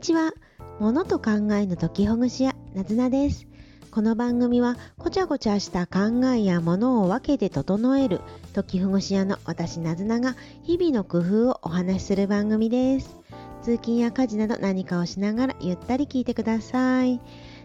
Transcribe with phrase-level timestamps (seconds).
[0.00, 0.32] にちは。
[0.78, 3.46] 物と考えの解きほぐし屋、なずなです。
[3.90, 8.22] この番組は、ごちゃごちゃした考えや物を分けて整える、
[8.54, 13.14] 解きほぐし屋の私なずなが、日々の工夫をお話しする番組です。
[13.60, 17.20] 通勤や家事など何かをしながらゆったり聞いてください。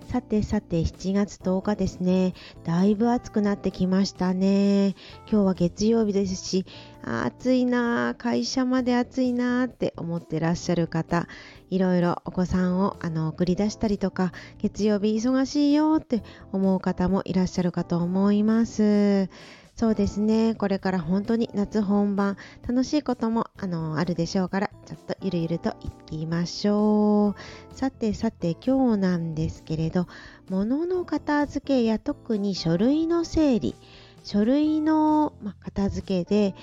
[0.08, 2.34] さてさて7月10日ですね。
[2.64, 4.96] だいぶ暑くなってきましたね。
[5.30, 6.66] 今日は月曜日ですし、
[7.04, 11.28] 暑いな会社まで暑いなって思ってらっしゃる方、
[11.70, 19.30] いろいろお子さんをあの送り出したりとか、月曜日忙しいよって思う方もいらっしゃるかと思います。
[19.76, 20.56] そうですね。
[20.56, 27.76] これから本当に夏本番、楽しいことも、あの、あるでしょうから、ちょっとゆるゆるといきましょう。
[27.76, 30.08] さてさて、今日なんですけれど、
[30.50, 33.76] 物の片付けや特に書類の整理、
[34.24, 36.56] 書類の、ま、片付けで、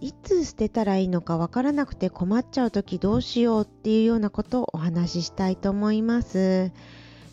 [0.00, 6.72] いつ捨てたらいいのかわからなくて困っちゃう時どうしようっていうようなことをお話ししたいと思います。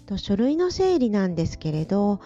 [0.05, 2.19] と書類の整理なんですけれど、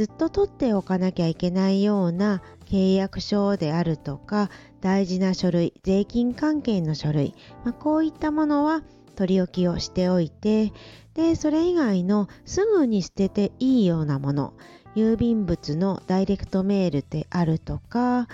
[0.00, 4.48] ずっと取っておかなきゃいけないような契約書であるとか
[4.80, 7.34] 大事な書類税金関係の書類、
[7.66, 8.82] まあ、こういったものは
[9.14, 10.72] 取り置きをしておいて
[11.12, 14.54] でそれ以外のすぐに捨てていいようなもの
[14.96, 18.26] 郵便物のダイレクトメールであるとか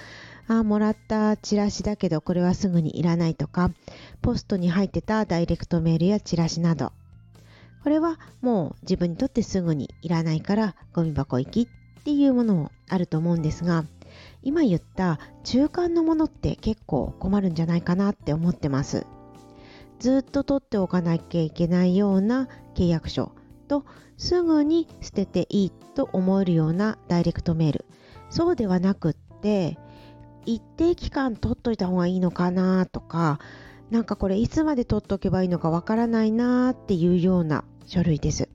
[0.46, 3.72] あもらったチラシだけどこれはすぐにいらないとか
[4.22, 6.92] ポストに入ってたダイレクトメールやチラシなど。
[7.86, 13.84] これはもう自分にとってすぐにいらないからゴミ箱行きっていうものもあると思うんですが、
[14.42, 19.06] 今言った中間のものって結構困るんじゃないかなって思ってます。
[20.00, 23.30] ずっと取っておかなきゃいけないような契約書
[23.68, 23.84] と
[24.16, 27.84] すぐに捨てていいと思えるようなダイレクトメール。
[28.30, 29.78] そうではなくって、
[30.44, 33.38] 一定期間取っといた方がいいのかなとか、
[33.92, 38.48] なんかこれいつまで取っとけばいいのかわからないなっていうような書類です。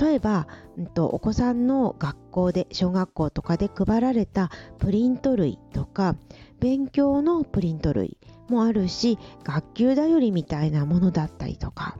[0.00, 6.16] 例えば、うんと、お子さんの学校で小学校とかで配られたプリント類とか
[6.60, 11.96] 勉強のプリント類もあるし学級だよりみたいなものだったりとか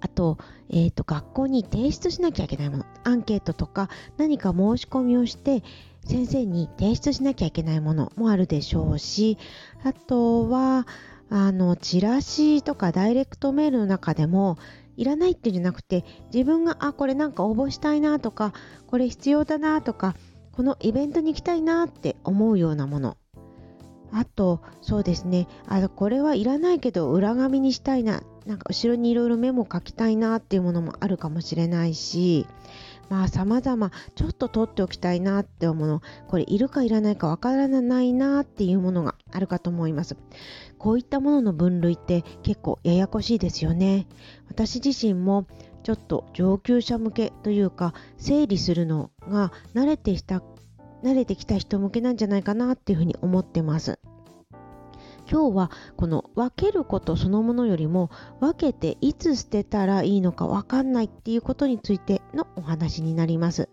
[0.00, 0.38] あと,、
[0.70, 5.62] えーと、学校に提出しなきゃいけないものアンケートとか何か申し込みをして
[6.04, 9.36] 先生に提出しなきゃいけないものもあるでしょうし
[9.84, 10.86] あとは
[11.30, 14.58] あのチラシとかダイレクトメールの中でも
[14.96, 18.52] いらないっていうんじゃなくて自分があこれなんか応募したいなとか
[18.86, 20.16] これ必要だなとか
[20.52, 23.16] このイベントに行きたいなって思うようなもの。
[24.10, 25.46] あとそうですね。
[25.68, 28.22] あこれはいらないけど裏紙にしたいな。
[28.46, 32.46] なんか後ろにいろいろメモ書きたいなっていうものもあるかもしれないし
[33.08, 36.02] まあ様々ちょっと取っておきたいなって思うの。
[36.28, 40.16] これいるかいらないかわからないなっていうものがあるかと思います。
[40.78, 44.06] こういったものの分類って結構ややこしいですよね。
[44.48, 45.46] 私自身も
[45.82, 50.42] ちょっと上級者向けというか整理するのが慣れてきた
[51.02, 53.98] 慣れてきた人向けなんじゃないかなっていうふうに思ってます。
[55.30, 63.68] 今日はこの分けることそのものよりも分けていつ捨てたらいいのか分かんないっていうことについてのお話になります。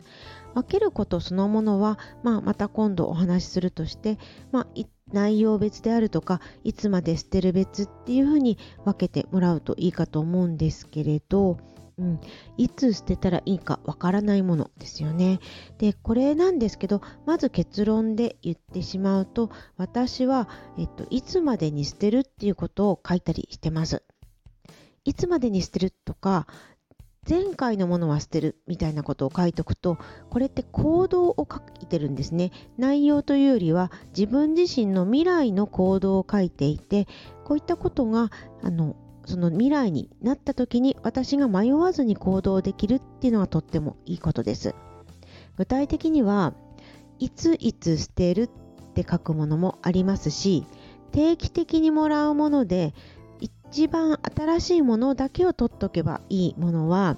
[0.53, 4.17] 分けることそのものは、まあ、また今度お話しするとして、
[4.51, 4.67] まあ、
[5.11, 11.57] 内容別であるとかいつまで捨てる別っていうふうに分けてもらうといいかと思うんですけれど、
[11.97, 12.19] うん、
[12.57, 15.39] いつ捨てたらいいかわからないものですよね。
[15.78, 24.03] で、これなんですけど、まず結論で言ってしまうと、私は、えっと、いつまでに捨てるっていうことを書いたりしてます。
[25.06, 26.47] いつまでに捨てるとか、
[27.28, 29.97] 前回のものは捨てるみたいなことを書いておくと、
[30.29, 32.51] これって行動を書いてるんですね。
[32.77, 37.07] 内容というよりは自分自身の未来の行動を書いていて、
[37.44, 38.29] こういったことが、
[38.62, 38.95] あの、
[39.25, 44.75] その未来になった時に私が迷わずに行動できるっていうのがとってもいいことです。
[45.58, 46.53] 具体的には
[47.19, 50.66] いついつ捨てるって書くものもありますし
[51.12, 52.94] 定期的にもらうもので
[53.39, 57.18] 一番新しいものだけを取っとけばいいものは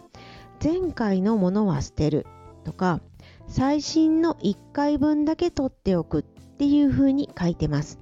[0.64, 2.26] 前回のものは捨てる
[2.64, 3.02] とか
[3.48, 8.00] 最新の1回分だけ取っておくっていうふうに書いてます。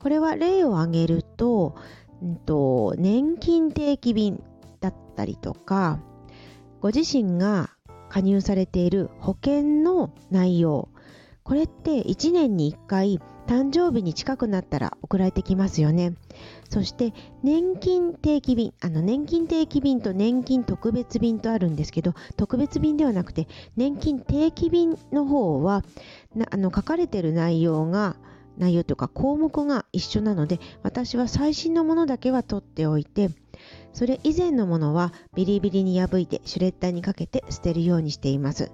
[0.00, 1.76] これは例を挙げると
[2.22, 4.42] んと、年金定期便
[4.80, 6.00] だったりとか、
[6.80, 7.70] ご自身が
[8.08, 10.88] 加入されている保険の内容、
[11.42, 16.14] これって1年に1回誕生日に近くなったら送られてきますよね。
[16.70, 17.12] そして
[17.42, 23.46] 年金定期便、あの年金定期便と年金特別便とあるんですけど、特別便ではなくて
[23.76, 25.84] 年金定期便の方は
[26.50, 28.16] あの書かれている内容が
[28.58, 33.30] 内容というか項目が一緒なので私は最新のものだけは取っておいて
[33.92, 38.70] それ以前のものはビリビリに破いてシュレッダーにかけて捨てるようにしています。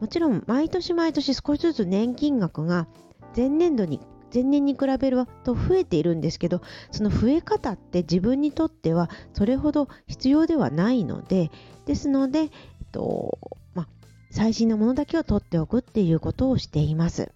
[0.00, 2.88] もちろん毎年毎年少しずつ年金額が
[3.36, 4.00] 前年度に
[4.34, 6.60] 前年に比べると増えているんですけど
[6.90, 11.52] その増え方って自分にとってはそれほど必要ではないので
[11.86, 12.48] ですので、えっ
[12.90, 13.38] と
[13.74, 13.88] まあ、
[14.30, 17.30] 最新のものだけを取っておくっていうことをしています。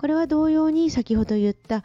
[0.00, 1.84] これは同様に先ほど言った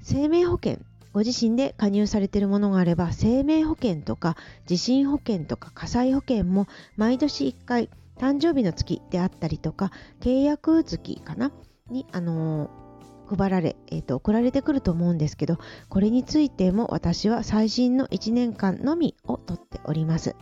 [0.00, 0.78] 生命保険
[1.12, 6.66] ご自身で加入されているものがあれば生命保険とか地震保険とか火災保険も
[6.96, 11.52] 毎年1回誕生日の月であったりとか契約月かな？
[11.90, 15.58] に、あのー、配られ、えーと、送られてくると思うんですけど
[15.90, 20.36] これについても私は最新の1年間のみを取っております。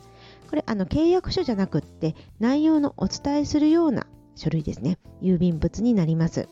[0.48, 4.06] これあの契約書じゃなくって内容のお伝えするような
[4.36, 4.98] 書類ですね。
[5.20, 6.48] 郵便物になります。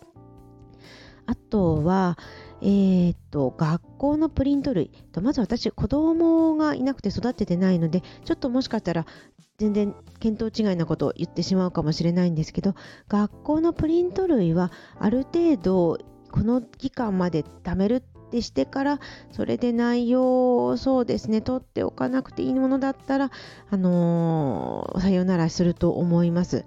[1.28, 2.16] あとは、
[2.62, 5.20] えー、っと、学校のプリント類と。
[5.20, 9.04] まず私、子供がいなくて育ててないので、ちょっともしかしたら
[9.58, 12.74] 全然見当違いなことを言ってしまうかもしれないんですけど、
[13.08, 15.98] 学校のプリント類はある程度
[16.32, 19.00] この期間まで貯めるってしてから
[19.32, 23.30] それで内容をそうですね取っておかなくていいものだったら
[23.70, 26.64] あのー、さよならすると思います。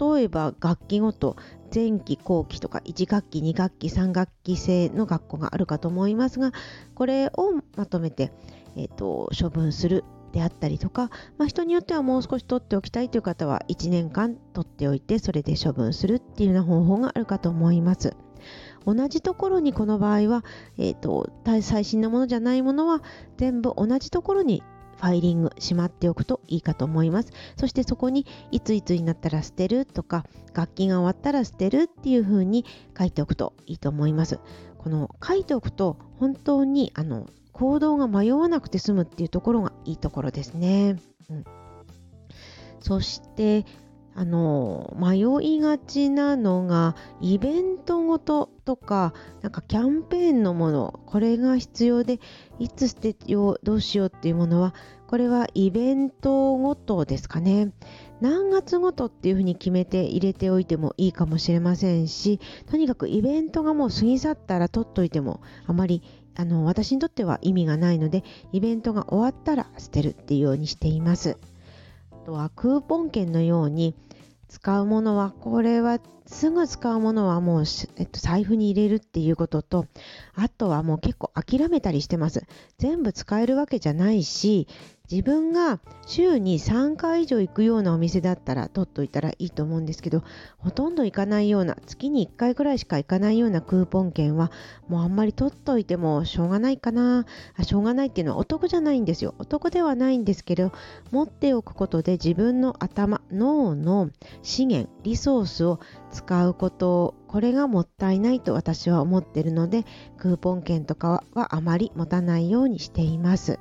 [0.00, 1.36] 例えば楽器ごと
[1.74, 6.52] 前期後期とか1学期2学期3学期制の学校があるかと思いますが
[6.94, 8.30] これをまとめて、
[8.76, 18.16] えーと、処分するであったりとか、まあ、人によってはもう少し取っておきたいという方は1年間取っておいてそれで処分するっていうような方法があるかと思います。
[18.86, 20.44] 同じところにこの場合は、
[20.78, 21.30] えーと
[21.62, 23.02] 最新のものじゃないものは
[23.36, 24.62] 全部同じところに
[25.02, 27.32] ファイリングしまっておくといいかと思います。
[27.56, 30.24] そしてそこにいついつになったら捨てるとか
[30.54, 32.64] 楽器が終わったら捨てるっていう風に
[32.96, 34.38] 書いておくといいと思います。
[34.78, 40.96] この書いておくと本当にあの行動が迷わなくて済むっていうところがいいところですね、
[41.30, 41.44] うん、
[42.80, 43.64] そして
[44.14, 45.20] あの迷
[45.54, 52.20] いがちなのがイベントごととかなんかキャンペーンのものこれが必要で
[52.58, 54.74] いつ捨てようどうしようっていうものは
[55.06, 57.72] これはイベントごとですかね
[58.20, 62.38] 何月ごとっていうふうに決めて入れておいてもいいかもしれませんし
[62.70, 66.02] とにかくイベントがもう過ぎ去ったら取っといてもあまり
[66.34, 71.38] あの私にとっては意味がないのでイベントが終わったら捨てるっていうようにしています。
[72.24, 73.94] とはクーポン券のように
[74.48, 77.64] 使うものはこれはすぐ使うものはもう、
[77.96, 79.86] えっと、財布に入れるっていうことと
[80.34, 82.44] あとはもう結構諦めたりしてます。
[82.78, 84.68] 全部使えるわけじゃないし
[85.12, 90.24] 自分が週に3回以上行くようなお店だったら取っといたらいいと思うんですけど
[90.56, 94.50] ほとんど行かないような月に1回くらいしか行かないようなクーポン券は
[94.88, 97.26] もうあんまり取っといてもしょうがないかな
[97.56, 100.72] あしょうがないっていうのはお得じゃないんですよお得ではないんですけど
[101.10, 104.08] 持っておくことで自分の頭脳の
[104.40, 105.78] 資源リソースを
[106.10, 109.84] 使うことこれがもったいないと私は思ってるので
[110.16, 113.58] クーポン券とかはあまり持たないようにしています。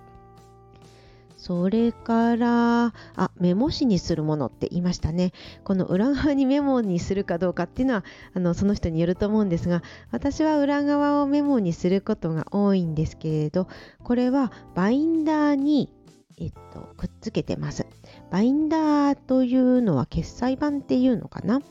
[1.42, 5.34] それから、あ、メモ紙にするものって言いましたね。
[5.64, 8.04] この裏側にメモにするかどうかっていうのは、
[8.36, 13.68] あのその人によると思うんですが、私は裏側をメモにすることが多いんですけれど、
[14.04, 15.92] これはバインダーに、
[16.38, 17.88] えっと、くっつけてます。
[18.30, 21.64] バインダーというのは決済版っていうのかな？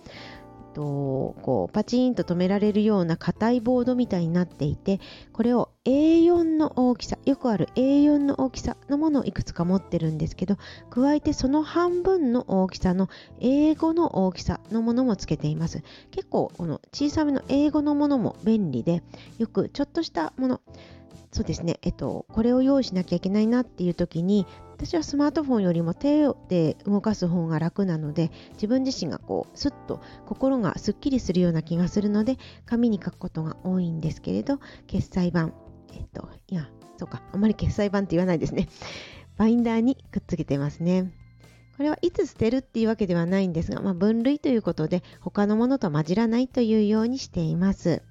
[0.71, 5.01] とこうパチンと止められるような硬いボードみたいになっていて
[5.33, 10.57] これを A4 の大きさよくある A4 の大きさのものをいくつか持ってるんですけど
[10.91, 13.09] 加えてその半分の大きさの
[13.41, 15.83] 英語の大きさのものもつけています。
[16.11, 19.03] 結構この小さめの英語のものも便利で
[19.39, 20.61] よくちょっとしたもの
[21.33, 32.37] そうですね、えっと、これを用意しなきゃいけないなっていう時に私はスマートフォンよりも手で動かす方が楽なので自分自身がこうスッと心がすっきりするような気がするので
[32.67, 35.53] 紙に書くことが多いんですけれど決済版
[35.93, 38.69] えっといやそうかあんまり決済版って言わないですね。
[39.39, 41.13] バインダーにくっつけてますね。
[41.79, 48.03] これはいつ捨てるっていうわけではないんですが、まあ、分類ということで他のものと混じらないというようにしています。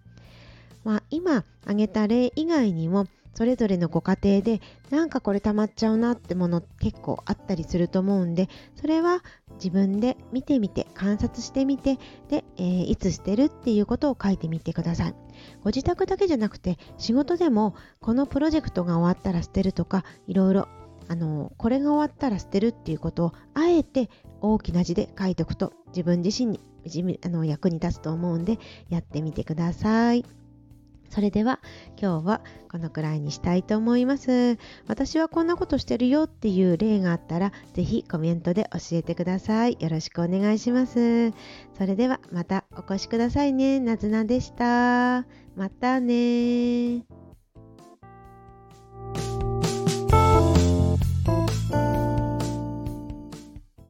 [0.84, 4.60] まあ、今挙げた例以外にもそれぞれのご家庭で
[4.90, 11.98] なんかこれ溜まっちゃうなってもの結構あったりすると思うんでそれは自分で見てみて観察してみて
[12.30, 15.16] で、えー、いつ捨てるっていうことを書いてみてください
[15.64, 20.68] ご自宅だけじゃなくて仕事でもこのプロジェクトが終わったら捨てるとかいろいろ
[21.08, 24.10] あのこれが終わったら捨てるっていうことをあえて
[24.42, 28.60] 大きな字で書いておくと自分自身にあの役に立つと思うんで
[28.90, 30.24] やってみてください。
[31.10, 31.60] それでは
[32.00, 34.58] 今日はこのくらいにしたいと思います。
[34.88, 39.78] 私はこんなことしてるよっていう例があったらぜひコメントで教えてください。
[39.80, 41.32] よろしくお願いします。
[41.78, 43.80] それではまたお越しくださいね。
[43.80, 45.26] なずなでした。
[45.56, 47.29] またね